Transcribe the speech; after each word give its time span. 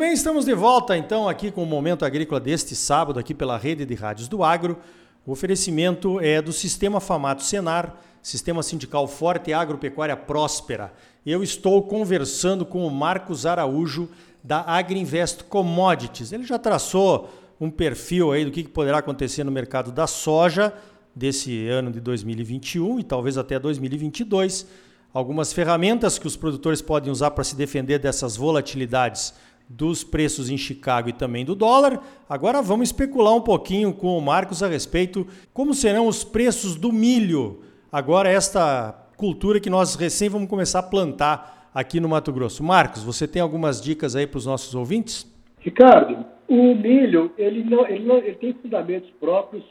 Bem, 0.00 0.14
estamos 0.14 0.46
de 0.46 0.54
volta 0.54 0.96
então 0.96 1.28
aqui 1.28 1.50
com 1.50 1.62
o 1.62 1.66
Momento 1.66 2.06
Agrícola 2.06 2.40
deste 2.40 2.74
sábado, 2.74 3.20
aqui 3.20 3.34
pela 3.34 3.58
rede 3.58 3.84
de 3.84 3.94
rádios 3.94 4.28
do 4.28 4.42
Agro. 4.42 4.78
O 5.26 5.32
oferecimento 5.32 6.18
é 6.20 6.40
do 6.40 6.54
Sistema 6.54 7.00
Famato 7.00 7.42
Senar, 7.42 7.94
Sistema 8.22 8.62
Sindical 8.62 9.06
Forte 9.06 9.50
e 9.50 9.52
Agropecuária 9.52 10.16
Próspera. 10.16 10.90
Eu 11.26 11.42
estou 11.42 11.82
conversando 11.82 12.64
com 12.64 12.86
o 12.86 12.90
Marcos 12.90 13.44
Araújo, 13.44 14.08
da 14.42 14.62
Agriinvest 14.62 15.44
Commodities. 15.44 16.32
Ele 16.32 16.44
já 16.44 16.58
traçou 16.58 17.28
um 17.60 17.70
perfil 17.70 18.32
aí 18.32 18.46
do 18.46 18.50
que 18.50 18.66
poderá 18.66 19.00
acontecer 19.00 19.44
no 19.44 19.52
mercado 19.52 19.92
da 19.92 20.06
soja 20.06 20.72
desse 21.14 21.68
ano 21.68 21.90
de 21.90 22.00
2021 22.00 23.00
e 23.00 23.04
talvez 23.04 23.36
até 23.36 23.58
2022. 23.58 24.66
Algumas 25.12 25.52
ferramentas 25.52 26.18
que 26.18 26.26
os 26.26 26.36
produtores 26.36 26.80
podem 26.80 27.12
usar 27.12 27.32
para 27.32 27.44
se 27.44 27.54
defender 27.54 27.98
dessas 27.98 28.34
volatilidades 28.34 29.34
dos 29.72 30.02
preços 30.02 30.50
em 30.50 30.58
Chicago 30.58 31.08
e 31.08 31.12
também 31.12 31.44
do 31.44 31.54
dólar. 31.54 32.02
Agora 32.28 32.60
vamos 32.60 32.88
especular 32.88 33.32
um 33.36 33.40
pouquinho 33.40 33.92
com 33.92 34.18
o 34.18 34.20
Marcos 34.20 34.64
a 34.64 34.66
respeito 34.66 35.24
como 35.54 35.74
serão 35.74 36.08
os 36.08 36.24
preços 36.24 36.74
do 36.74 36.92
milho. 36.92 37.60
Agora 37.92 38.28
esta 38.28 39.06
cultura 39.16 39.60
que 39.60 39.70
nós 39.70 39.94
recém 39.94 40.28
vamos 40.28 40.48
começar 40.48 40.80
a 40.80 40.82
plantar 40.82 41.70
aqui 41.72 42.00
no 42.00 42.08
Mato 42.08 42.32
Grosso. 42.32 42.64
Marcos, 42.64 43.04
você 43.04 43.28
tem 43.28 43.40
algumas 43.40 43.80
dicas 43.80 44.16
aí 44.16 44.26
para 44.26 44.38
os 44.38 44.46
nossos 44.46 44.74
ouvintes? 44.74 45.24
Ricardo, 45.60 46.26
o 46.48 46.74
milho 46.74 47.30
ele 47.38 47.62
não, 47.62 47.86
ele 47.86 48.04
não 48.04 48.16
ele 48.16 48.34
tem 48.34 48.52
fundamentos 48.54 49.08
próprios, 49.20 49.62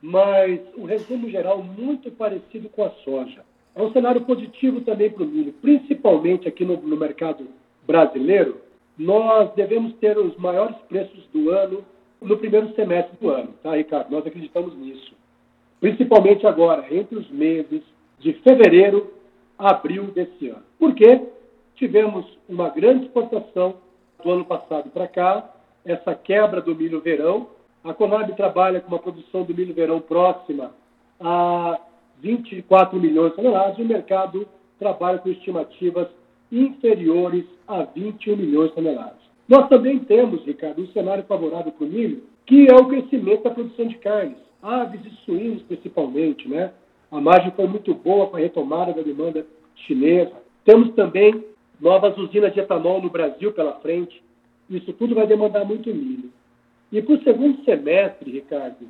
mas 0.00 0.60
o 0.76 0.84
resumo 0.84 1.28
geral 1.28 1.64
muito 1.64 2.12
parecido 2.12 2.68
com 2.68 2.84
a 2.84 2.90
soja. 3.04 3.42
É 3.74 3.82
um 3.82 3.90
cenário 3.90 4.20
positivo 4.20 4.82
também 4.82 5.10
para 5.10 5.24
o 5.24 5.26
milho, 5.26 5.52
principalmente 5.54 6.46
aqui 6.46 6.64
no, 6.64 6.76
no 6.76 6.96
mercado 6.96 7.48
brasileiro, 7.84 8.60
nós 8.98 9.52
devemos 9.54 9.94
ter 9.94 10.18
os 10.18 10.36
maiores 10.36 10.76
preços 10.88 11.26
do 11.32 11.50
ano 11.50 11.84
no 12.20 12.36
primeiro 12.36 12.72
semestre 12.74 13.16
do 13.20 13.30
ano, 13.30 13.48
tá, 13.62 13.74
Ricardo? 13.74 14.10
Nós 14.10 14.26
acreditamos 14.26 14.76
nisso. 14.76 15.12
Principalmente 15.80 16.46
agora, 16.46 16.86
entre 16.94 17.16
os 17.16 17.28
meses 17.30 17.82
de 18.20 18.32
fevereiro 18.34 19.12
a 19.58 19.70
abril 19.70 20.04
desse 20.04 20.48
ano. 20.48 20.62
Por 20.78 20.94
quê? 20.94 21.20
Tivemos 21.74 22.26
uma 22.48 22.68
grande 22.68 23.06
exportação 23.06 23.74
do 24.22 24.30
ano 24.30 24.44
passado 24.44 24.90
para 24.90 25.08
cá, 25.08 25.50
essa 25.84 26.14
quebra 26.14 26.60
do 26.60 26.74
milho 26.74 27.00
verão. 27.00 27.48
A 27.82 27.92
Conab 27.92 28.32
trabalha 28.36 28.80
com 28.80 28.88
uma 28.88 28.98
produção 28.98 29.42
do 29.42 29.54
milho 29.54 29.74
verão 29.74 30.00
próxima 30.00 30.72
a 31.20 31.78
24 32.20 33.00
milhões 33.00 33.30
de 33.30 33.36
toneladas 33.36 33.78
e 33.78 33.82
o 33.82 33.86
mercado 33.86 34.46
trabalha 34.78 35.18
com 35.18 35.28
estimativas 35.28 36.08
inferiores 36.52 37.44
a 37.66 37.82
21 37.82 38.36
milhões 38.36 38.68
de 38.68 38.76
toneladas. 38.76 39.22
Nós 39.48 39.68
também 39.68 39.98
temos, 40.00 40.44
Ricardo, 40.44 40.82
um 40.82 40.86
cenário 40.88 41.24
favorável 41.24 41.72
para 41.72 41.84
o 41.84 41.88
milho, 41.88 42.22
que 42.46 42.66
é 42.70 42.74
o 42.74 42.86
crescimento 42.86 43.44
da 43.44 43.50
produção 43.50 43.86
de 43.86 43.96
carnes, 43.96 44.36
aves 44.62 45.00
e 45.04 45.10
suínos 45.24 45.62
principalmente, 45.62 46.48
né? 46.48 46.72
A 47.10 47.20
margem 47.20 47.50
foi 47.52 47.66
muito 47.66 47.92
boa 47.94 48.28
com 48.28 48.36
a 48.36 48.40
retomada 48.40 48.92
da 48.92 49.02
demanda 49.02 49.44
chinesa. 49.86 50.32
Temos 50.64 50.94
também 50.94 51.44
novas 51.80 52.16
usinas 52.16 52.54
de 52.54 52.60
etanol 52.60 53.02
no 53.02 53.10
Brasil 53.10 53.52
pela 53.52 53.72
frente. 53.80 54.22
Isso 54.70 54.92
tudo 54.92 55.14
vai 55.14 55.26
demandar 55.26 55.64
muito 55.64 55.92
milho. 55.92 56.30
E 56.90 57.02
para 57.02 57.14
o 57.14 57.22
segundo 57.22 57.64
semestre, 57.64 58.30
Ricardo, 58.30 58.86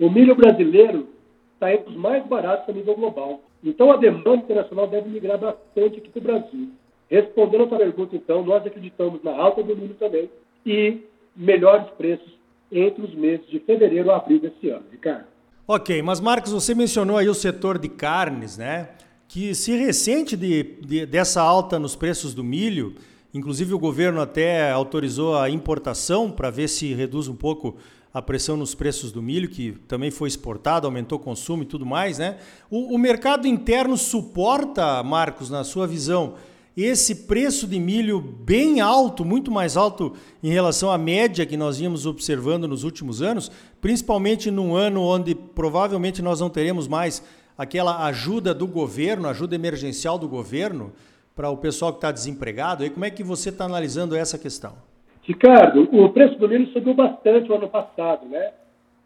o 0.00 0.10
milho 0.10 0.34
brasileiro 0.34 1.08
está 1.54 1.72
entre 1.72 1.90
os 1.90 1.96
mais 1.96 2.26
baratos 2.26 2.68
a 2.68 2.72
nível 2.72 2.94
global. 2.94 3.40
Então 3.62 3.92
a 3.92 3.96
demanda 3.96 4.36
internacional 4.36 4.88
deve 4.88 5.08
migrar 5.08 5.38
bastante 5.38 5.98
aqui 5.98 6.08
para 6.08 6.18
o 6.18 6.22
Brasil. 6.22 6.70
Respondendo 7.12 7.64
a 7.64 7.68
sua 7.68 7.76
pergunta, 7.76 8.16
então, 8.16 8.42
nós 8.42 8.66
acreditamos 8.66 9.22
na 9.22 9.32
alta 9.32 9.62
do 9.62 9.76
milho 9.76 9.94
também 9.96 10.30
e 10.64 11.02
melhores 11.36 11.86
preços 11.98 12.32
entre 12.72 13.04
os 13.04 13.14
meses 13.14 13.46
de 13.50 13.58
fevereiro 13.58 14.10
a 14.10 14.16
abril 14.16 14.40
desse 14.40 14.70
ano, 14.70 14.86
Ricardo. 14.90 15.26
Ok, 15.68 16.00
mas 16.00 16.20
Marcos, 16.20 16.52
você 16.52 16.74
mencionou 16.74 17.18
aí 17.18 17.28
o 17.28 17.34
setor 17.34 17.76
de 17.76 17.90
carnes, 17.90 18.56
né? 18.56 18.88
Que 19.28 19.54
se 19.54 19.76
ressente 19.76 20.34
de, 20.38 20.62
de, 20.80 21.04
dessa 21.04 21.42
alta 21.42 21.78
nos 21.78 21.94
preços 21.94 22.32
do 22.32 22.42
milho, 22.42 22.94
inclusive 23.34 23.74
o 23.74 23.78
governo 23.78 24.18
até 24.18 24.70
autorizou 24.70 25.36
a 25.36 25.50
importação 25.50 26.30
para 26.30 26.48
ver 26.48 26.66
se 26.66 26.94
reduz 26.94 27.28
um 27.28 27.36
pouco 27.36 27.76
a 28.14 28.22
pressão 28.22 28.56
nos 28.56 28.74
preços 28.74 29.12
do 29.12 29.20
milho, 29.20 29.50
que 29.50 29.72
também 29.86 30.10
foi 30.10 30.28
exportado, 30.28 30.86
aumentou 30.86 31.18
o 31.18 31.22
consumo 31.22 31.62
e 31.62 31.66
tudo 31.66 31.84
mais, 31.84 32.16
né? 32.16 32.38
O, 32.70 32.94
o 32.94 32.98
mercado 32.98 33.46
interno 33.46 33.98
suporta, 33.98 35.02
Marcos, 35.02 35.50
na 35.50 35.62
sua 35.62 35.86
visão, 35.86 36.36
esse 36.76 37.26
preço 37.26 37.66
de 37.66 37.78
milho 37.78 38.20
bem 38.20 38.80
alto, 38.80 39.24
muito 39.24 39.50
mais 39.50 39.76
alto 39.76 40.14
em 40.42 40.50
relação 40.50 40.90
à 40.90 40.96
média 40.96 41.44
que 41.44 41.56
nós 41.56 41.80
íamos 41.80 42.06
observando 42.06 42.66
nos 42.66 42.82
últimos 42.82 43.20
anos, 43.20 43.50
principalmente 43.80 44.50
num 44.50 44.74
ano 44.74 45.02
onde 45.02 45.34
provavelmente 45.34 46.22
nós 46.22 46.40
não 46.40 46.48
teremos 46.48 46.88
mais 46.88 47.22
aquela 47.58 48.06
ajuda 48.06 48.54
do 48.54 48.66
governo, 48.66 49.28
ajuda 49.28 49.54
emergencial 49.54 50.18
do 50.18 50.28
governo 50.28 50.92
para 51.36 51.50
o 51.50 51.56
pessoal 51.56 51.92
que 51.92 51.98
está 51.98 52.10
desempregado. 52.10 52.84
E 52.84 52.90
como 52.90 53.04
é 53.04 53.10
que 53.10 53.22
você 53.22 53.50
está 53.50 53.64
analisando 53.64 54.16
essa 54.16 54.38
questão? 54.38 54.74
Ricardo, 55.22 55.88
o 55.92 56.08
preço 56.10 56.38
do 56.38 56.48
milho 56.48 56.72
subiu 56.72 56.94
bastante 56.94 57.50
o 57.50 57.54
ano 57.54 57.68
passado, 57.68 58.26
né? 58.26 58.50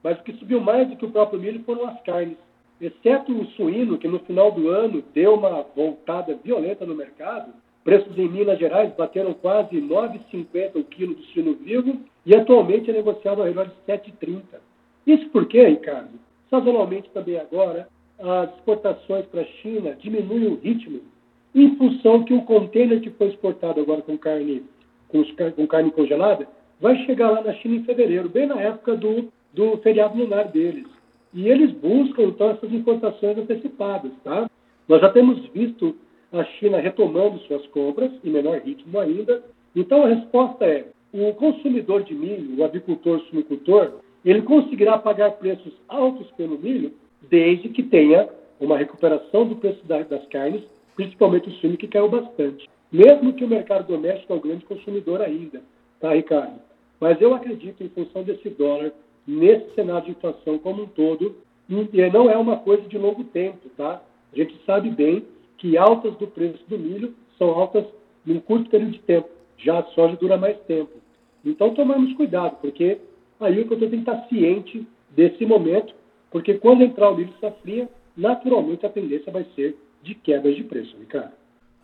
Mas 0.03 0.19
o 0.19 0.23
que 0.23 0.33
subiu 0.35 0.61
mais 0.61 0.89
do 0.89 0.97
que 0.97 1.05
o 1.05 1.11
próprio 1.11 1.41
milho 1.41 1.63
foram 1.65 1.87
as 1.89 2.01
carnes 2.03 2.37
exceto 2.81 3.33
o 3.33 3.47
suíno, 3.53 3.99
que 3.99 4.09
no 4.09 4.19
final 4.21 4.51
do 4.53 4.69
ano 4.69 5.03
deu 5.15 5.35
uma 5.35 5.63
voltada 5.75 6.39
violenta 6.43 6.85
no 6.85 6.95
mercado, 6.95 7.53
preços 7.83 8.17
em 8.19 8.29
Minas 8.29 8.59
Gerais 8.59 8.93
bateram 8.97 9.33
quase 9.35 9.81
9,50 9.81 10.77
o 10.77 10.85
quilo 10.85 11.15
do 11.15 11.23
suíno 11.25 11.55
vivo 11.55 12.01
e 12.25 12.35
atualmente 12.35 12.91
é 12.91 12.93
negociado 12.93 13.41
ao 13.41 13.47
redor 13.47 13.67
de 13.67 13.93
7,30. 13.93 14.43
Isso 15.07 15.29
porque, 15.31 15.65
Ricardo, 15.65 16.11
sazonalmente 16.51 17.09
também 17.11 17.39
agora, 17.39 17.89
as 18.19 18.51
exportações 18.57 19.27
para 19.27 19.43
a 19.43 19.47
China 19.63 19.97
diminuem 20.01 20.49
o 20.49 20.57
ritmo 20.57 21.01
em 21.55 21.77
função 21.77 22.25
que 22.25 22.35
o 22.35 22.43
container 22.43 23.01
que 23.01 23.11
foi 23.11 23.29
exportado 23.29 23.81
agora 23.81 24.03
com 24.03 24.19
carne, 24.19 24.65
com, 25.09 25.25
com 25.53 25.67
carne 25.67 25.91
congelada 25.91 26.47
vai 26.81 26.97
chegar 27.07 27.31
lá 27.31 27.41
na 27.41 27.55
China 27.55 27.77
em 27.77 27.85
fevereiro, 27.85 28.29
bem 28.29 28.47
na 28.47 28.61
época 28.61 28.97
do, 28.97 29.33
do 29.55 29.79
feriado 29.79 30.19
lunar 30.19 30.49
deles. 30.49 30.96
E 31.37 31.51
eles 31.51 31.71
buscam, 31.73 32.23
então, 32.23 32.49
essas 32.49 32.73
importações 32.73 33.37
antecipadas. 33.37 34.11
Tá? 34.25 34.51
Nós 34.89 35.03
já 35.03 35.11
temos 35.11 35.39
visto 35.49 35.95
a 36.33 36.43
China 36.45 36.79
retomando 36.79 37.39
suas 37.41 37.65
compras, 37.67 38.11
em 38.25 38.31
menor 38.31 38.59
ritmo 38.61 38.99
ainda. 38.99 39.45
Então, 39.75 40.03
a 40.03 40.09
resposta 40.09 40.65
é: 40.65 40.87
o 41.13 41.35
consumidor 41.35 42.05
de 42.05 42.15
milho, 42.15 42.59
o 42.59 42.65
agricultor, 42.65 43.19
o 43.19 43.25
sumicultor, 43.25 43.93
ele 44.25 44.41
conseguirá 44.43 44.97
pagar 44.97 45.33
preços 45.33 45.75
altos 45.89 46.27
pelo 46.39 46.59
milho 46.59 46.93
desde 47.29 47.69
que 47.69 47.83
tenha 47.83 48.29
uma 48.59 48.79
recuperação 48.79 49.47
do 49.47 49.57
preço 49.57 49.85
das 49.87 50.27
carnes, 50.29 50.63
principalmente 50.95 51.51
o 51.51 51.53
suíno, 51.53 51.77
que 51.77 51.87
caiu 51.87 52.09
bastante. 52.09 52.67
Mesmo 52.91 53.35
que 53.35 53.45
o 53.45 53.49
mercado 53.49 53.87
doméstico 53.87 54.33
é 54.33 54.37
o 54.37 54.41
grande 54.41 54.65
consumidor 54.65 55.21
ainda, 55.21 55.61
tá, 56.01 56.15
Ricardo? 56.15 56.59
Mas 56.99 57.21
eu 57.21 57.35
acredito, 57.35 57.83
em 57.85 57.91
função 57.91 58.23
desse 58.23 58.49
dólar 58.49 58.91
nesse 59.27 59.75
cenário 59.75 60.05
de 60.05 60.11
inflação 60.13 60.59
como 60.59 60.85
um 60.85 60.87
todo, 60.87 61.37
e 61.69 62.11
não 62.11 62.31
é 62.31 62.37
uma 62.37 62.59
coisa 62.59 62.87
de 62.89 62.97
longo 62.97 63.25
tempo, 63.25 63.69
tá? 63.77 64.01
A 64.33 64.37
gente 64.37 64.57
sabe 64.65 64.91
bem 64.91 65.25
que 65.59 65.77
altas 65.77 66.15
do 66.17 66.27
preço 66.27 66.63
do 66.69 66.79
milho 66.79 67.15
são 67.39 67.49
altas 67.49 67.85
num 68.25 68.41
curto 68.41 68.71
período 68.71 68.93
de 68.93 69.01
tempo, 69.01 69.29
já 69.59 69.79
a 69.79 69.85
soja 69.87 70.17
dura 70.17 70.37
mais 70.37 70.59
tempo. 70.61 70.93
Então, 71.45 71.75
tomamos 71.75 72.13
cuidado, 72.15 72.57
porque 72.61 72.99
aí 73.41 73.61
o 73.61 73.67
produtor 73.67 73.91
tem 73.91 74.03
que 74.03 74.11
estar 74.11 74.29
ciente 74.29 74.87
desse 75.11 75.45
momento, 75.47 75.95
porque 76.31 76.55
quando 76.55 76.83
entrar 76.83 77.11
o 77.11 77.17
milho 77.17 77.33
safrinha, 77.41 77.89
naturalmente 78.17 78.85
a 78.85 78.91
tendência 78.91 79.33
vai 79.33 79.47
ser 79.55 79.77
de 80.03 80.15
quebras 80.15 80.57
de 80.57 80.65
preço, 80.65 80.97
Ricardo. 80.99 81.33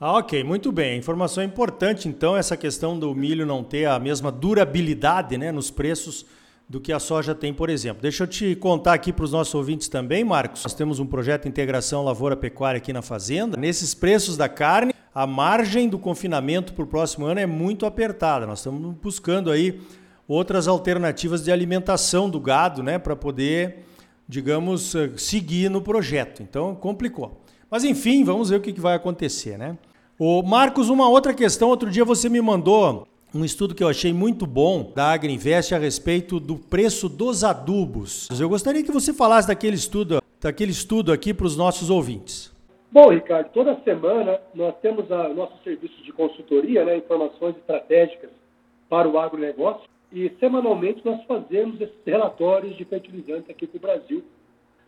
Ah, 0.00 0.18
ok, 0.18 0.42
muito 0.42 0.72
bem. 0.72 0.98
Informação 0.98 1.44
importante, 1.44 2.08
então, 2.08 2.36
essa 2.36 2.56
questão 2.56 2.98
do 2.98 3.14
milho 3.14 3.46
não 3.46 3.62
ter 3.62 3.84
a 3.84 3.98
mesma 4.00 4.32
durabilidade 4.32 5.38
né, 5.38 5.52
nos 5.52 5.70
preços 5.70 6.26
do 6.68 6.80
que 6.80 6.92
a 6.92 6.98
soja 6.98 7.34
tem, 7.34 7.52
por 7.52 7.68
exemplo. 7.68 8.02
Deixa 8.02 8.24
eu 8.24 8.26
te 8.26 8.54
contar 8.56 8.94
aqui 8.94 9.12
para 9.12 9.24
os 9.24 9.32
nossos 9.32 9.54
ouvintes 9.54 9.88
também, 9.88 10.24
Marcos. 10.24 10.62
Nós 10.62 10.74
temos 10.74 10.98
um 10.98 11.06
projeto 11.06 11.42
de 11.42 11.48
integração 11.48 12.04
lavoura-pecuária 12.04 12.78
aqui 12.78 12.92
na 12.92 13.02
fazenda. 13.02 13.56
Nesses 13.56 13.94
preços 13.94 14.36
da 14.36 14.48
carne, 14.48 14.94
a 15.14 15.26
margem 15.26 15.88
do 15.88 15.98
confinamento 15.98 16.72
para 16.72 16.84
o 16.84 16.86
próximo 16.86 17.26
ano 17.26 17.40
é 17.40 17.46
muito 17.46 17.84
apertada. 17.84 18.46
Nós 18.46 18.60
estamos 18.60 18.94
buscando 18.96 19.50
aí 19.50 19.80
outras 20.26 20.66
alternativas 20.66 21.44
de 21.44 21.52
alimentação 21.52 22.30
do 22.30 22.40
gado, 22.40 22.82
né, 22.82 22.98
para 22.98 23.14
poder, 23.14 23.84
digamos, 24.26 24.94
eh, 24.94 25.10
seguir 25.16 25.68
no 25.68 25.82
projeto. 25.82 26.42
Então, 26.42 26.74
complicou. 26.74 27.42
Mas 27.70 27.84
enfim, 27.84 28.24
vamos 28.24 28.48
ver 28.48 28.56
o 28.56 28.60
que 28.60 28.72
vai 28.80 28.94
acontecer, 28.94 29.58
né? 29.58 29.76
O 30.18 30.42
Marcos, 30.42 30.88
uma 30.88 31.08
outra 31.08 31.34
questão, 31.34 31.68
outro 31.68 31.90
dia 31.90 32.04
você 32.04 32.28
me 32.28 32.40
mandou 32.40 33.06
um 33.34 33.44
estudo 33.44 33.74
que 33.74 33.82
eu 33.82 33.88
achei 33.88 34.12
muito 34.12 34.46
bom 34.46 34.92
da 34.94 35.12
Agriinvest 35.12 35.74
a 35.74 35.78
respeito 35.78 36.38
do 36.38 36.56
preço 36.56 37.08
dos 37.08 37.42
adubos. 37.42 38.28
Eu 38.38 38.48
gostaria 38.48 38.82
que 38.82 38.92
você 38.92 39.12
falasse 39.12 39.48
daquele 39.48 39.76
estudo, 39.76 40.22
daquele 40.40 40.70
estudo 40.70 41.12
aqui 41.12 41.32
para 41.32 41.46
os 41.46 41.56
nossos 41.56 41.88
ouvintes. 41.88 42.52
Bom, 42.90 43.08
Ricardo, 43.08 43.48
toda 43.54 43.80
semana 43.84 44.38
nós 44.54 44.74
temos 44.82 45.10
o 45.10 45.34
nosso 45.34 45.54
serviço 45.64 46.02
de 46.02 46.12
consultoria, 46.12 46.84
né, 46.84 46.98
informações 46.98 47.56
estratégicas 47.56 48.28
para 48.88 49.08
o 49.08 49.18
agronegócio 49.18 49.88
e 50.12 50.30
semanalmente 50.38 51.00
nós 51.02 51.24
fazemos 51.24 51.80
esses 51.80 51.96
relatórios 52.04 52.76
de 52.76 52.84
fertilizantes 52.84 53.48
aqui 53.48 53.66
para 53.66 53.78
o 53.78 53.80
Brasil, 53.80 54.22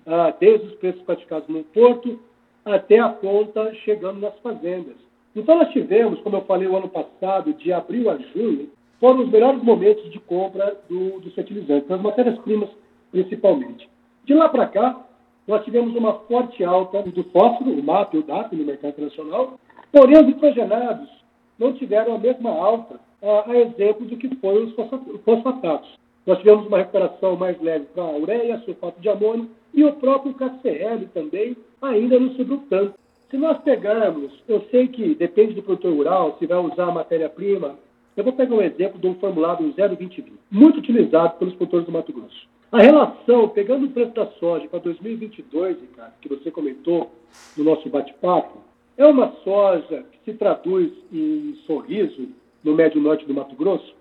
ah, 0.07 0.35
desde 0.39 0.67
os 0.67 0.75
preços 0.75 1.01
praticados 1.03 1.49
no 1.49 1.65
porto 1.65 2.21
até 2.63 2.99
a 2.99 3.09
ponta 3.09 3.75
chegando 3.77 4.21
nas 4.21 4.39
fazendas. 4.41 4.97
Então 5.35 5.59
nós 5.59 5.71
tivemos, 5.71 6.21
como 6.21 6.37
eu 6.37 6.43
falei 6.43 6.69
o 6.69 6.77
ano 6.77 6.89
passado, 6.89 7.53
de 7.55 7.73
abril 7.73 8.11
a 8.11 8.17
junho, 8.17 8.71
foram 9.01 9.25
os 9.25 9.31
melhores 9.31 9.63
momentos 9.63 10.11
de 10.11 10.19
compra 10.21 10.77
do, 10.89 11.21
dos 11.21 11.35
fertilizantes, 11.35 11.89
das 11.89 12.01
matérias-primas 12.01 12.71
principalmente. 13.11 13.89
De 14.25 14.35
lá 14.35 14.49
para 14.49 14.67
cá, 14.67 15.05
nós 15.47 15.65
tivemos 15.65 15.95
uma 15.95 16.15
forte 16.21 16.65
alta 16.65 17.03
do 17.03 17.25
fósforo, 17.25 17.71
o 17.71 17.83
MAP 17.83 18.15
e 18.15 18.19
o 18.19 18.23
DAP 18.23 18.55
no 18.55 18.65
mercado 18.65 18.93
internacional, 18.93 19.59
porém 19.93 20.19
os 20.19 20.27
nitrogenados 20.27 21.09
não 21.59 21.73
tiveram 21.75 22.15
a 22.15 22.19
mesma 22.19 22.51
alta 22.51 22.99
a 23.23 23.57
exemplo 23.57 24.07
do 24.07 24.17
que 24.17 24.35
foi 24.37 24.65
os 24.65 24.75
fosfatados. 25.25 25.89
Nós 26.27 26.39
tivemos 26.39 26.67
uma 26.67 26.79
recuperação 26.79 27.37
mais 27.37 27.61
leve 27.61 27.87
para 27.95 28.03
a 28.03 28.17
ureia, 28.17 28.59
sulfato 28.61 29.01
de 29.01 29.09
amônio 29.09 29.51
e 29.73 29.85
o 29.85 29.93
próprio 29.95 30.35
KCl 30.35 31.07
também 31.13 31.57
ainda 31.83 32.19
não 32.19 32.31
subiu 32.35 32.63
tanto. 32.71 32.95
Se 33.35 33.39
nós 33.39 33.59
pegarmos, 33.63 34.33
eu 34.47 34.65
sei 34.71 34.87
que 34.87 35.13
depende 35.17 35.55
do 35.55 35.63
produtor 35.65 35.93
rural, 35.93 36.37
se 36.39 36.47
vai 36.47 36.57
usar 36.57 36.93
matéria-prima, 36.93 37.75
eu 38.17 38.23
vou 38.23 38.33
pegar 38.33 38.55
um 38.55 38.63
exemplo 38.63 38.97
de 38.97 39.09
um 39.09 39.17
formulado 39.17 39.65
02020, 39.73 40.33
muito 40.49 40.79
utilizado 40.79 41.37
pelos 41.37 41.53
produtores 41.55 41.85
do 41.85 41.91
Mato 41.91 42.13
Grosso. 42.13 42.47
A 42.71 42.81
relação, 42.81 43.49
pegando 43.49 43.87
o 43.87 43.91
preço 43.91 44.13
da 44.13 44.27
soja 44.39 44.69
para 44.69 44.79
2022, 44.79 45.81
Ricardo, 45.81 46.13
que 46.21 46.29
você 46.29 46.49
comentou 46.49 47.11
no 47.57 47.65
nosso 47.65 47.89
bate-papo, 47.89 48.59
é 48.97 49.05
uma 49.05 49.33
soja 49.43 50.05
que 50.13 50.31
se 50.31 50.39
traduz 50.39 50.93
em 51.13 51.57
sorriso 51.67 52.29
no 52.63 52.73
médio 52.73 53.01
norte 53.01 53.27
do 53.27 53.35
Mato 53.35 53.57
Grosso, 53.57 53.97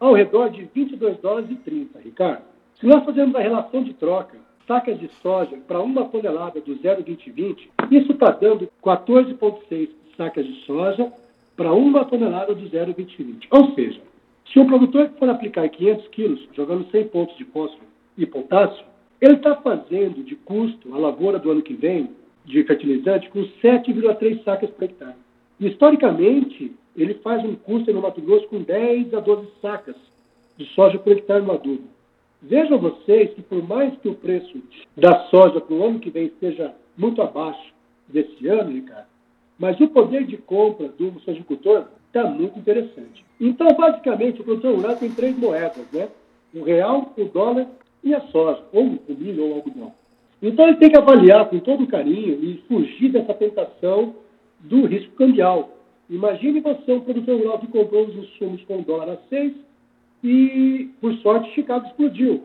ao 0.00 0.14
redor 0.14 0.50
de 0.50 0.64
22 0.74 1.18
dólares 1.18 1.48
e 1.48 1.54
30, 1.54 2.00
Ricardo. 2.00 2.42
Se 2.80 2.86
nós 2.86 3.04
fazermos 3.04 3.36
a 3.36 3.40
relação 3.40 3.84
de 3.84 3.94
troca, 3.94 4.36
sacas 4.66 4.98
de 4.98 5.08
soja 5.22 5.56
para 5.66 5.80
uma 5.80 6.04
tonelada 6.06 6.60
do 6.60 6.76
0,2020, 6.76 7.68
isso 7.90 8.12
está 8.12 8.30
dando 8.30 8.68
14,6 8.82 9.88
sacas 10.16 10.46
de 10.46 10.54
soja 10.64 11.12
para 11.56 11.72
uma 11.72 12.04
tonelada 12.04 12.54
do 12.54 12.68
0,2020. 12.68 13.46
Ou 13.50 13.74
seja, 13.74 14.00
se 14.52 14.58
o 14.58 14.66
produtor 14.66 15.10
for 15.18 15.28
aplicar 15.28 15.68
500 15.68 16.08
quilos, 16.08 16.48
jogando 16.52 16.90
100 16.90 17.08
pontos 17.08 17.36
de 17.36 17.44
fósforo 17.46 17.86
e 18.16 18.26
potássio, 18.26 18.84
ele 19.20 19.34
está 19.34 19.56
fazendo 19.56 20.22
de 20.22 20.36
custo 20.36 20.94
a 20.94 20.98
lavoura 20.98 21.38
do 21.38 21.50
ano 21.50 21.62
que 21.62 21.74
vem 21.74 22.10
de 22.44 22.62
fertilizante 22.64 23.28
com 23.30 23.40
7,3 23.40 24.44
sacas 24.44 24.70
por 24.70 24.84
hectare. 24.84 25.16
Historicamente, 25.58 26.72
ele 26.96 27.14
faz 27.14 27.42
um 27.44 27.54
custo 27.54 27.92
no 27.92 28.02
Mato 28.02 28.20
Grosso 28.20 28.46
com 28.48 28.60
10 28.60 29.14
a 29.14 29.20
12 29.20 29.48
sacas 29.62 29.96
de 30.56 30.66
soja 30.74 30.98
por 30.98 31.12
hectare 31.12 31.42
no 31.42 31.52
adubo. 31.52 31.93
Vejam 32.46 32.78
vocês 32.78 33.32
que 33.32 33.40
por 33.40 33.66
mais 33.66 33.96
que 34.00 34.08
o 34.08 34.14
preço 34.14 34.62
da 34.94 35.24
soja 35.30 35.62
para 35.62 35.74
o 35.74 35.82
ano 35.82 35.98
que 35.98 36.10
vem 36.10 36.26
esteja 36.26 36.74
muito 36.94 37.22
abaixo 37.22 37.72
desse 38.06 38.46
ano, 38.46 38.70
Ricardo, 38.70 39.06
mas 39.58 39.80
o 39.80 39.88
poder 39.88 40.26
de 40.26 40.36
compra 40.36 40.88
do 40.88 41.18
sojicultor 41.20 41.86
está 42.06 42.24
muito 42.24 42.58
interessante. 42.58 43.24
Então, 43.40 43.66
basicamente, 43.68 44.42
o 44.42 44.44
produtor 44.44 44.76
rural 44.76 44.96
tem 44.96 45.10
três 45.10 45.34
moedas, 45.38 45.90
né? 45.90 46.08
O 46.54 46.62
real, 46.62 47.14
o 47.16 47.24
dólar 47.24 47.66
e 48.02 48.14
a 48.14 48.20
soja, 48.26 48.62
ou 48.74 48.82
o 48.82 49.00
milho 49.08 49.44
ou 49.44 49.50
o 49.50 49.54
algodão. 49.54 49.92
Então, 50.42 50.68
ele 50.68 50.76
tem 50.76 50.90
que 50.90 50.98
avaliar 50.98 51.48
com 51.48 51.58
todo 51.60 51.86
carinho 51.86 52.44
e 52.44 52.62
fugir 52.68 53.10
dessa 53.10 53.32
tentação 53.32 54.16
do 54.60 54.84
risco 54.84 55.14
cambial. 55.16 55.78
Imagine 56.10 56.60
você, 56.60 56.92
um 56.92 57.00
produtor 57.00 57.38
rural 57.38 57.58
que 57.58 57.68
comprou 57.68 58.04
os 58.04 58.14
insumos 58.14 58.62
com 58.64 58.82
dólar 58.82 59.08
a 59.08 59.16
6 59.30 59.54
e, 60.24 60.90
por 61.00 61.12
sorte, 61.16 61.54
Chicago 61.54 61.86
explodiu. 61.86 62.42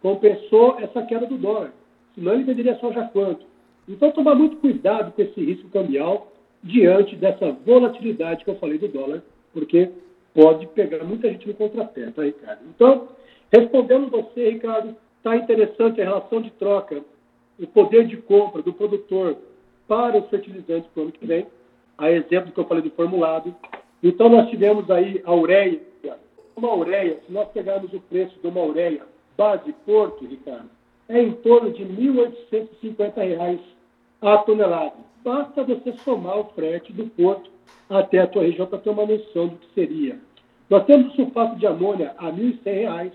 Compensou 0.00 0.78
essa 0.80 1.02
queda 1.02 1.26
do 1.26 1.36
dólar. 1.36 1.72
Senão 2.14 2.32
ele 2.32 2.44
venderia 2.44 2.78
soja 2.78 3.04
quanto? 3.12 3.44
Então, 3.86 4.10
tomar 4.10 4.34
muito 4.34 4.56
cuidado 4.56 5.12
com 5.12 5.20
esse 5.20 5.38
risco 5.44 5.68
cambial 5.68 6.32
diante 6.62 7.14
dessa 7.16 7.52
volatilidade 7.52 8.42
que 8.42 8.50
eu 8.50 8.56
falei 8.56 8.78
do 8.78 8.88
dólar, 8.88 9.22
porque 9.52 9.90
pode 10.34 10.66
pegar 10.68 11.04
muita 11.04 11.28
gente 11.28 11.46
no 11.46 11.54
contrapé, 11.54 12.10
tá, 12.10 12.22
Ricardo? 12.22 12.60
Então, 12.74 13.08
respondendo 13.52 14.10
você, 14.10 14.50
Ricardo, 14.50 14.96
está 15.18 15.36
interessante 15.36 16.00
a 16.00 16.04
relação 16.04 16.40
de 16.40 16.50
troca, 16.52 17.02
o 17.58 17.66
poder 17.66 18.06
de 18.06 18.16
compra 18.16 18.62
do 18.62 18.72
produtor 18.72 19.36
para 19.86 20.18
os 20.18 20.28
fertilizantes 20.30 20.88
para 20.94 21.00
o 21.00 21.02
ano 21.04 21.12
que 21.12 21.26
vem 21.26 21.46
a 21.98 22.10
exemplo 22.10 22.52
que 22.52 22.58
eu 22.58 22.64
falei 22.64 22.82
do 22.82 22.90
formulado. 22.90 23.54
Então, 24.02 24.30
nós 24.30 24.48
tivemos 24.48 24.90
aí 24.90 25.20
a 25.24 25.34
ureia. 25.34 25.89
Uma 26.60 26.74
ureia, 26.74 27.18
se 27.26 27.32
nós 27.32 27.48
pegarmos 27.48 27.90
o 27.94 28.00
preço 28.00 28.38
de 28.38 28.46
uma 28.46 28.62
ureia 28.62 29.00
base 29.34 29.72
Porto, 29.86 30.26
Ricardo, 30.26 30.68
é 31.08 31.22
em 31.22 31.32
torno 31.32 31.72
de 31.72 31.82
R$ 31.84 31.90
1.850 31.90 33.58
a 34.20 34.36
tonelada. 34.36 34.92
Basta 35.24 35.64
você 35.64 35.94
somar 36.04 36.38
o 36.38 36.44
frete 36.50 36.92
do 36.92 37.06
porto 37.06 37.50
até 37.88 38.18
a 38.18 38.26
tua 38.26 38.42
região 38.42 38.66
para 38.66 38.78
ter 38.78 38.90
uma 38.90 39.06
noção 39.06 39.48
do 39.48 39.56
que 39.56 39.72
seria. 39.74 40.18
Nós 40.68 40.84
temos 40.84 41.14
o 41.14 41.16
sulfato 41.16 41.56
de 41.56 41.66
amônia 41.66 42.14
a 42.18 42.26
R$ 42.26 42.58
1.100, 42.62 43.10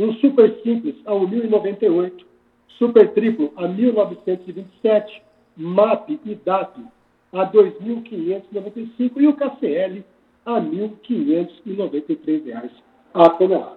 um 0.00 0.14
super 0.14 0.60
simples 0.64 0.96
a 1.06 1.12
R$ 1.12 1.20
1.098, 1.20 2.24
super 2.70 3.12
triplo 3.12 3.52
a 3.54 3.66
R$ 3.66 3.92
1.927, 3.92 5.20
MAP 5.56 6.18
e 6.24 6.34
DAP 6.34 6.80
a 7.32 7.46
2.595 7.46 9.12
e 9.18 9.28
o 9.28 9.36
KCL 9.36 10.04
a 10.44 10.58
R$ 10.58 10.90
1.593 11.08 12.87
a 13.14 13.30
tonelada. 13.30 13.76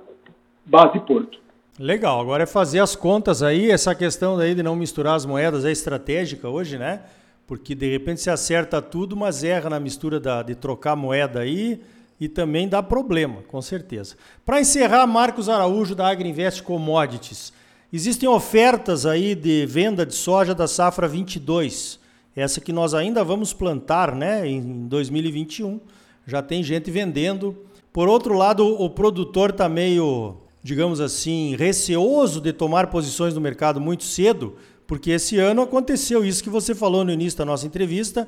Base 0.65 0.99
Porto. 0.99 1.39
Legal, 1.79 2.19
agora 2.19 2.43
é 2.43 2.45
fazer 2.45 2.79
as 2.79 2.95
contas 2.95 3.41
aí, 3.41 3.71
essa 3.71 3.95
questão 3.95 4.37
daí 4.37 4.53
de 4.53 4.61
não 4.61 4.75
misturar 4.75 5.15
as 5.15 5.25
moedas 5.25 5.65
é 5.65 5.71
estratégica 5.71 6.47
hoje, 6.47 6.77
né? 6.77 7.01
Porque 7.47 7.73
de 7.73 7.89
repente 7.89 8.21
se 8.21 8.29
acerta 8.29 8.81
tudo, 8.81 9.15
mas 9.15 9.43
erra 9.43 9.69
na 9.69 9.79
mistura 9.79 10.19
da, 10.19 10.43
de 10.43 10.53
trocar 10.53 10.95
moeda 10.95 11.39
aí 11.39 11.81
e 12.19 12.29
também 12.29 12.67
dá 12.67 12.83
problema, 12.83 13.41
com 13.47 13.61
certeza. 13.61 14.15
Para 14.45 14.61
encerrar, 14.61 15.07
Marcos 15.07 15.49
Araújo 15.49 15.95
da 15.95 16.07
Agriinvest 16.07 16.61
Commodities. 16.61 17.51
Existem 17.91 18.29
ofertas 18.29 19.05
aí 19.05 19.33
de 19.33 19.65
venda 19.65 20.05
de 20.05 20.13
soja 20.13 20.53
da 20.53 20.67
safra 20.67 21.07
22 21.07 22.01
essa 22.35 22.61
que 22.61 22.71
nós 22.71 22.93
ainda 22.93 23.23
vamos 23.23 23.51
plantar 23.51 24.15
né, 24.15 24.47
em 24.47 24.87
2021. 24.87 25.79
Já 26.25 26.41
tem 26.41 26.63
gente 26.63 26.89
vendendo. 26.89 27.57
Por 27.93 28.07
outro 28.07 28.35
lado, 28.35 28.65
o 28.65 28.89
produtor 28.89 29.49
está 29.49 29.67
meio, 29.67 30.37
digamos 30.63 31.01
assim, 31.01 31.55
receoso 31.55 32.39
de 32.39 32.53
tomar 32.53 32.87
posições 32.87 33.33
no 33.33 33.41
mercado 33.41 33.81
muito 33.81 34.03
cedo, 34.03 34.55
porque 34.87 35.11
esse 35.11 35.37
ano 35.37 35.61
aconteceu 35.61 36.23
isso 36.23 36.43
que 36.43 36.49
você 36.49 36.73
falou 36.73 37.03
no 37.03 37.11
início 37.11 37.39
da 37.39 37.45
nossa 37.45 37.67
entrevista, 37.67 38.27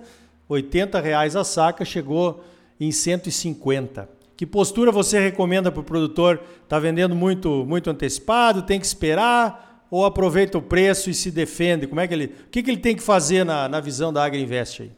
R$ 0.50 1.02
reais 1.02 1.36
a 1.36 1.44
saca, 1.44 1.86
chegou 1.86 2.44
em 2.80 2.92
150. 2.92 4.10
Que 4.36 4.46
postura 4.46 4.92
você 4.92 5.20
recomenda 5.20 5.72
para 5.72 5.82
o 5.82 5.86
produtor? 5.86 6.42
Está 6.64 6.80
vendendo 6.80 7.16
muito, 7.16 7.66
muito 7.66 7.90
antecipado? 7.90 8.64
Tem 8.64 8.80
que 8.80 8.86
esperar? 8.86 9.74
ou 9.94 10.08
aproveita 10.08 10.58
o 10.58 10.62
preço 10.62 11.12
e 11.12 11.14
se 11.14 11.30
defende? 11.30 11.86
Como 11.86 12.02
é 12.02 12.08
que 12.08 12.16
ele, 12.16 12.26
o 12.26 12.50
que, 12.50 12.64
que 12.64 12.72
ele 12.72 12.80
tem 12.80 12.96
que 12.96 13.04
fazer 13.04 13.44
na, 13.44 13.70
na 13.70 13.80
visão 13.80 14.12
da 14.12 14.26
Agriinvest 14.26 14.82
aí? 14.82 14.92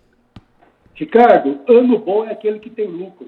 Ricardo, 0.93 1.60
ano 1.67 2.00
bom 2.00 2.24
é 2.24 2.31
aquele 2.31 2.60
que 2.60 2.69
tem 2.69 2.88
lucro. 2.88 3.27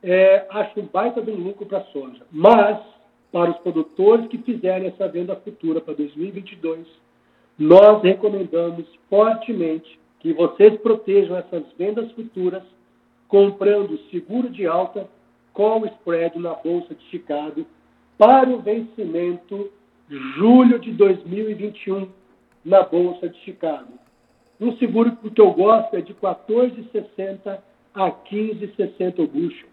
é, 0.01 0.45
acho 0.49 0.79
um 0.79 0.85
baita 0.85 1.21
de 1.21 1.31
um 1.31 1.35
lucro 1.35 1.65
para 1.65 1.79
a 1.79 1.85
soja. 1.85 2.21
Mas, 2.31 2.79
para 3.31 3.51
os 3.51 3.57
produtores 3.57 4.27
que 4.27 4.37
fizerem 4.37 4.87
essa 4.87 5.07
venda 5.07 5.35
futura 5.35 5.81
para 5.81 5.95
2022, 5.95 6.87
nós 7.59 8.01
recomendamos 8.01 8.85
fortemente 9.09 9.99
que 10.21 10.31
vocês 10.31 10.79
protejam 10.79 11.35
essas 11.35 11.63
vendas 11.77 12.09
futuras 12.13 12.63
comprando 13.27 13.99
seguro 14.09 14.49
de 14.49 14.65
alta 14.65 15.07
com 15.53 15.85
spread 15.85 16.39
na 16.39 16.53
Bolsa 16.53 16.95
de 16.95 17.03
Chicago 17.09 17.65
para 18.17 18.49
o 18.49 18.59
vencimento 18.59 19.69
julho 20.09 20.79
de 20.79 20.91
2021 20.93 22.07
na 22.63 22.81
Bolsa 22.83 23.27
de 23.27 23.37
Chicago. 23.39 23.91
Um 24.59 24.75
seguro 24.77 25.15
que 25.15 25.41
eu 25.41 25.51
gosto 25.51 25.95
é 25.95 26.01
de 26.01 26.13
14,60 26.13 27.59
a 27.93 28.11
15,60 28.11 29.19
o 29.19 29.27
bushel. 29.27 29.67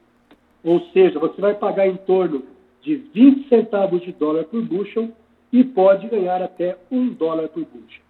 Ou 0.64 0.80
seja, 0.92 1.18
você 1.18 1.40
vai 1.40 1.54
pagar 1.54 1.86
em 1.86 1.96
torno 1.96 2.42
de 2.82 2.96
20 2.96 3.48
centavos 3.48 4.02
de 4.02 4.12
dólar 4.12 4.44
por 4.44 4.62
bushel 4.62 5.10
e 5.52 5.64
pode 5.64 6.08
ganhar 6.08 6.42
até 6.42 6.76
um 6.90 7.08
dólar 7.08 7.48
por 7.48 7.64
bushel. 7.64 8.02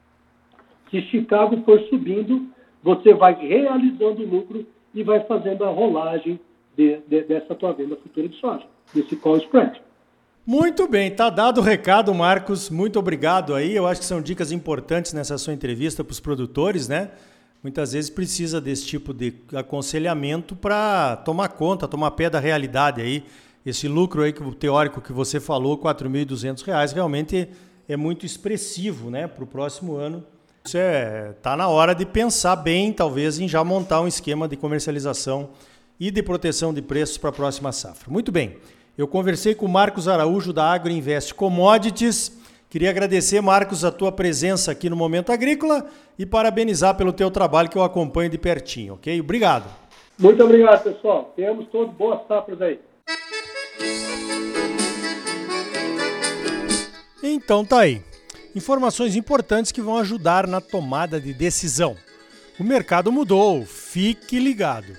Se 0.91 1.03
Chicago 1.03 1.63
for 1.65 1.81
subindo, 1.89 2.47
você 2.83 3.13
vai 3.13 3.35
realizando 3.35 4.23
o 4.23 4.27
lucro 4.27 4.67
e 4.95 5.03
vai 5.03 5.21
fazendo 5.25 5.65
a 5.65 5.69
rolagem 5.69 6.41
de, 6.77 6.99
de, 7.09 7.23
dessa 7.23 7.55
tua 7.55 7.73
venda 7.73 7.97
futura 7.97 8.29
de 8.29 8.37
soja, 8.37 8.65
desse 8.95 9.17
call 9.17 9.39
spread. 9.39 9.81
Muito 10.47 10.87
bem, 10.87 11.11
tá 11.11 11.29
dado 11.29 11.61
o 11.61 11.65
recado, 11.65 12.15
Marcos. 12.15 12.71
Muito 12.71 12.99
obrigado 12.99 13.53
aí. 13.55 13.75
Eu 13.75 13.87
acho 13.87 14.01
que 14.01 14.07
são 14.07 14.23
dicas 14.23 14.53
importantes 14.53 15.13
nessa 15.13 15.37
sua 15.39 15.53
entrevista 15.53 16.05
para 16.05 16.13
os 16.13 16.21
produtores, 16.21 16.87
né? 16.87 17.11
Muitas 17.63 17.93
vezes 17.93 18.09
precisa 18.09 18.61
desse 18.61 18.87
tipo 18.87 19.13
de 19.13 19.35
aconselhamento 19.53 20.55
para 20.55 21.17
tomar 21.17 21.49
conta, 21.49 21.89
tomar 21.89 22.13
pé 22.13 22.31
da 22.31 22.39
realidade 22.39 23.03
aí. 23.03 23.25
Esse 23.67 23.89
lucro 23.89 24.23
aí 24.23 24.33
que 24.33 24.55
teórico 24.55 25.01
que 25.01 25.13
você 25.13 25.41
falou, 25.41 25.75
R$ 25.75 25.83
4.200, 25.83 26.95
realmente 26.95 27.49
é 27.89 27.97
muito 27.97 28.25
expressivo, 28.25 29.11
né, 29.11 29.27
para 29.27 29.43
o 29.43 29.47
próximo 29.47 29.97
ano. 29.97 30.25
Isso 30.65 30.79
é, 30.79 31.35
tá 31.43 31.57
na 31.57 31.67
hora 31.67 31.93
de 31.93 32.07
pensar 32.07 32.55
bem, 32.55 32.93
talvez, 32.93 33.41
em 33.41 33.49
já 33.49 33.65
montar 33.65 34.01
um 34.01 34.07
esquema 34.07 34.47
de 34.47 34.57
comercialização 34.57 35.51
e 35.99 36.13
de 36.13 36.23
proteção 36.23 36.73
de 36.73 36.81
preços 36.81 37.19
para 37.19 37.31
a 37.31 37.33
próxima 37.33 37.73
safra. 37.73 38.09
Muito 38.09 38.31
bem. 38.31 38.57
Eu 38.97 39.09
conversei 39.09 39.53
com 39.53 39.67
o 39.67 39.69
Marcos 39.69 40.07
Araújo 40.07 40.53
da 40.53 40.73
Agroinvest 40.73 41.35
Commodities. 41.35 42.41
Queria 42.71 42.91
agradecer, 42.91 43.41
Marcos, 43.41 43.85
a 43.85 43.91
tua 43.91 44.13
presença 44.13 44.71
aqui 44.71 44.89
no 44.89 44.95
Momento 44.95 45.33
Agrícola 45.33 45.87
e 46.17 46.25
parabenizar 46.25 46.97
pelo 46.97 47.13
teu 47.13 47.33
trabalho 47.33 47.69
que 47.69 47.77
eu 47.77 47.83
acompanho 47.83 48.31
de 48.31 48.39
pertinho, 48.39 48.95
ok? 48.95 49.21
Obrigado. 49.21 49.69
Muito 50.17 50.43
obrigado, 50.45 50.85
pessoal. 50.85 51.33
Tenhamos 51.35 51.67
todos 51.69 51.93
boas 51.97 52.21
safras 52.29 52.63
aí. 52.63 52.79
Então 57.37 57.67
tá 57.67 57.81
aí. 57.81 58.03
Informações 58.55 59.15
importantes 59.15 59.71
que 59.71 59.83
vão 59.83 59.99
ajudar 59.99 60.47
na 60.47 60.59
tomada 60.59 61.21
de 61.21 61.35
decisão. 61.35 61.95
O 62.59 62.65
mercado 62.65 63.13
mudou, 63.13 63.67
fique 63.67 64.39
ligado. 64.41 64.97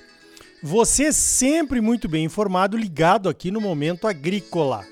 Você 0.62 1.12
sempre 1.12 1.80
muito 1.80 2.08
bem 2.08 2.24
informado, 2.24 2.76
ligado 2.76 3.28
aqui 3.28 3.50
no 3.50 3.60
Momento 3.60 4.06
Agrícola. 4.06 4.86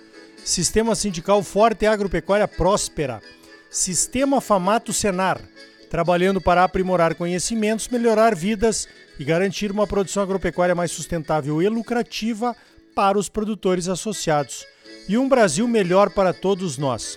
Sistema 0.45 0.97
Sindical 0.97 1.41
Forte 1.45 1.85
e 1.85 1.87
Agropecuária 1.87 2.49
Próspera. 2.49 3.23
Sistema 3.71 4.41
Famato 4.41 4.93
Senar. 4.93 5.41
Trabalhando 5.89 6.41
para 6.41 6.65
aprimorar 6.65 7.15
conhecimentos, 7.15 7.87
melhorar 7.87 8.35
vidas 8.35 8.89
e 9.21 9.25
garantir 9.25 9.71
uma 9.71 9.87
produção 9.87 10.21
agropecuária 10.25 10.75
mais 10.75 10.91
sustentável 10.91 11.63
e 11.63 11.69
lucrativa 11.69 12.57
para 12.93 13.17
os 13.17 13.29
produtores 13.29 13.87
associados. 13.87 14.67
E 15.09 15.17
um 15.17 15.29
Brasil 15.29 15.69
melhor 15.69 16.11
para 16.11 16.33
todos 16.33 16.77
nós. 16.77 17.17